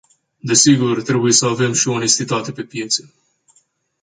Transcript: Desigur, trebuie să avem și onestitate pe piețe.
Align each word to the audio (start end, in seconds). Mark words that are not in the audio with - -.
Desigur, 0.39 1.01
trebuie 1.01 1.31
să 1.31 1.45
avem 1.45 1.73
și 1.73 1.87
onestitate 1.87 2.51
pe 2.51 2.63
piețe. 2.63 3.13